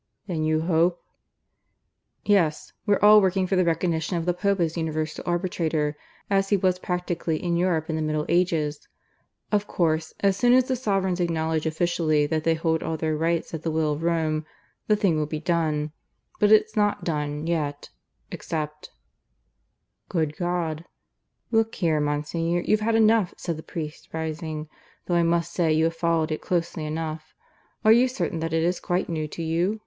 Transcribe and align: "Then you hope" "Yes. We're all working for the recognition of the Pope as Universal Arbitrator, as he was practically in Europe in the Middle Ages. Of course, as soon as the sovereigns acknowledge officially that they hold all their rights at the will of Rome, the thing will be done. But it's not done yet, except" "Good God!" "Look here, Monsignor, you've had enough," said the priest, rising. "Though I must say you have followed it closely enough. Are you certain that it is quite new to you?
"Then 0.25 0.43
you 0.43 0.61
hope" 0.61 0.99
"Yes. 2.25 2.73
We're 2.87 2.97
all 3.03 3.21
working 3.21 3.45
for 3.45 3.55
the 3.55 3.63
recognition 3.63 4.17
of 4.17 4.25
the 4.25 4.33
Pope 4.33 4.59
as 4.59 4.75
Universal 4.75 5.23
Arbitrator, 5.27 5.95
as 6.27 6.49
he 6.49 6.57
was 6.57 6.79
practically 6.79 7.37
in 7.37 7.55
Europe 7.55 7.87
in 7.87 7.95
the 7.97 8.01
Middle 8.01 8.25
Ages. 8.27 8.87
Of 9.51 9.67
course, 9.67 10.15
as 10.21 10.35
soon 10.35 10.53
as 10.53 10.63
the 10.67 10.75
sovereigns 10.75 11.19
acknowledge 11.19 11.67
officially 11.67 12.25
that 12.25 12.43
they 12.45 12.55
hold 12.55 12.81
all 12.81 12.97
their 12.97 13.15
rights 13.15 13.53
at 13.53 13.61
the 13.61 13.69
will 13.69 13.93
of 13.93 14.01
Rome, 14.01 14.43
the 14.87 14.95
thing 14.95 15.17
will 15.19 15.27
be 15.27 15.39
done. 15.39 15.91
But 16.39 16.51
it's 16.51 16.75
not 16.75 17.03
done 17.03 17.45
yet, 17.45 17.91
except" 18.31 18.89
"Good 20.17 20.35
God!" 20.35 20.83
"Look 21.51 21.75
here, 21.75 21.99
Monsignor, 21.99 22.61
you've 22.61 22.79
had 22.79 22.95
enough," 22.95 23.35
said 23.37 23.55
the 23.55 23.61
priest, 23.61 24.09
rising. 24.13 24.67
"Though 25.05 25.13
I 25.13 25.21
must 25.21 25.53
say 25.53 25.71
you 25.71 25.83
have 25.83 25.95
followed 25.95 26.31
it 26.31 26.41
closely 26.41 26.85
enough. 26.85 27.35
Are 27.85 27.91
you 27.91 28.07
certain 28.07 28.39
that 28.39 28.51
it 28.51 28.63
is 28.63 28.79
quite 28.79 29.07
new 29.07 29.27
to 29.27 29.43
you? 29.43 29.79